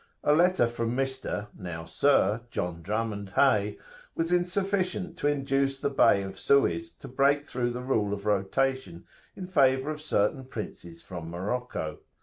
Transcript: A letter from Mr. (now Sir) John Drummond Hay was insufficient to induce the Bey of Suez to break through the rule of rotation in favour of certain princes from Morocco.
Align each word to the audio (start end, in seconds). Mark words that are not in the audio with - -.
A 0.23 0.33
letter 0.33 0.65
from 0.67 0.95
Mr. 0.97 1.49
(now 1.55 1.85
Sir) 1.85 2.41
John 2.49 2.81
Drummond 2.81 3.33
Hay 3.35 3.77
was 4.15 4.31
insufficient 4.31 5.15
to 5.19 5.27
induce 5.27 5.79
the 5.79 5.91
Bey 5.91 6.23
of 6.23 6.39
Suez 6.39 6.91
to 6.93 7.07
break 7.07 7.45
through 7.45 7.69
the 7.69 7.83
rule 7.83 8.11
of 8.11 8.25
rotation 8.25 9.05
in 9.35 9.45
favour 9.45 9.91
of 9.91 10.01
certain 10.01 10.45
princes 10.45 11.03
from 11.03 11.29
Morocco. 11.29 11.99